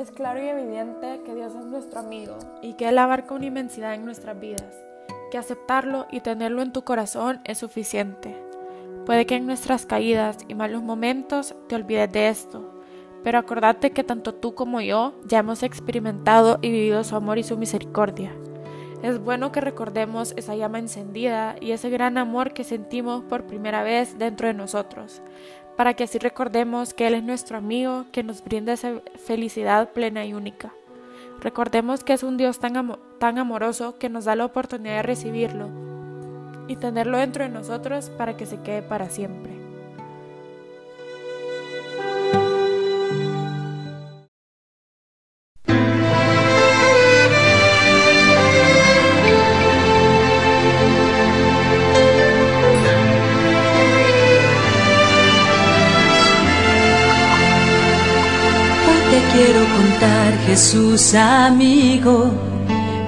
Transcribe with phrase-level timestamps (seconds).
[0.00, 3.92] Es claro y evidente que Dios es nuestro amigo y que Él abarca una inmensidad
[3.92, 4.74] en nuestras vidas,
[5.30, 8.34] que aceptarlo y tenerlo en tu corazón es suficiente.
[9.04, 12.80] Puede que en nuestras caídas y malos momentos te olvides de esto,
[13.22, 17.42] pero acordate que tanto tú como yo ya hemos experimentado y vivido su amor y
[17.42, 18.32] su misericordia.
[19.02, 23.82] Es bueno que recordemos esa llama encendida y ese gran amor que sentimos por primera
[23.82, 25.20] vez dentro de nosotros,
[25.80, 30.26] para que así recordemos que Él es nuestro amigo, que nos brinda esa felicidad plena
[30.26, 30.74] y única.
[31.40, 35.70] Recordemos que es un Dios tan, tan amoroso que nos da la oportunidad de recibirlo
[36.68, 39.59] y tenerlo dentro de nosotros para que se quede para siempre.
[59.32, 62.30] Quiero contar, Jesús amigo,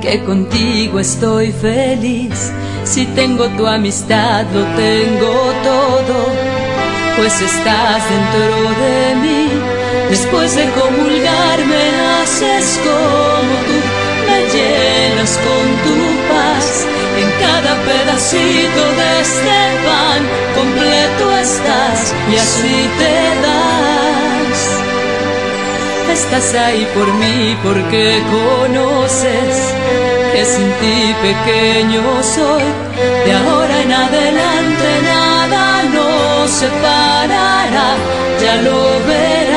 [0.00, 2.52] que contigo estoy feliz.
[2.84, 6.16] Si tengo tu amistad, lo tengo todo,
[7.16, 9.48] pues estás dentro de mí.
[10.10, 11.84] Después de comulgar me
[12.20, 13.78] haces como tú,
[14.26, 15.98] me llenas con tu
[16.32, 16.86] paz.
[17.16, 20.22] En cada pedacito de este pan
[20.56, 23.31] completo estás y así te
[26.12, 29.74] estás ahí por mí porque conoces
[30.32, 32.64] que sin ti pequeño soy.
[33.24, 37.90] De ahora en adelante nada nos separará,
[38.42, 39.51] ya lo verás.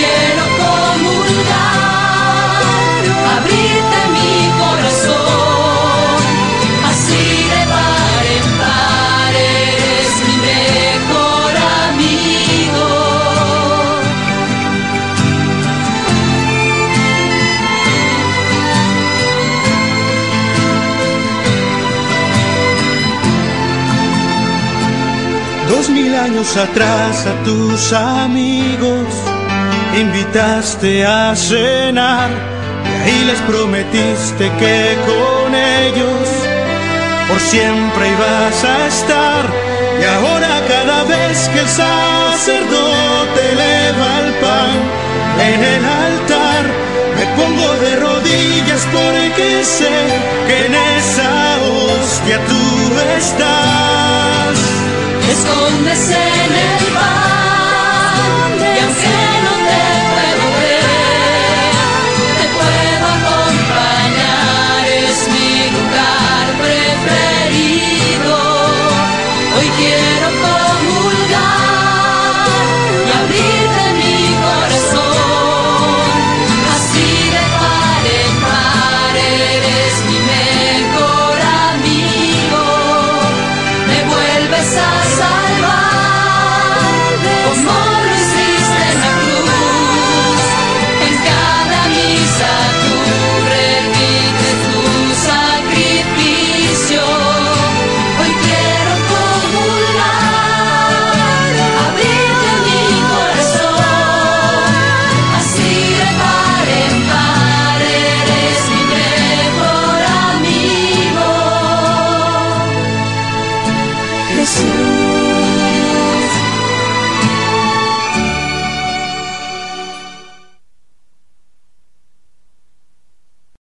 [0.00, 1.92] Quiero comulgar,
[3.36, 6.20] abrirte mi corazón,
[6.90, 11.52] así de par en par eres mi mejor
[11.86, 12.88] amigo.
[25.68, 29.29] Dos mil años atrás a tus amigos
[29.96, 32.30] invitaste a cenar
[33.06, 36.28] y les prometiste que con ellos
[37.28, 39.44] por siempre ibas a estar.
[40.00, 44.76] Y ahora cada vez que el sacerdote eleva el pan
[45.52, 46.64] en el altar,
[47.16, 49.96] me pongo de rodillas porque sé
[50.46, 54.58] que en esa hostia tú estás.
[55.30, 56.10] Escondes
[69.56, 70.09] Hoy quiero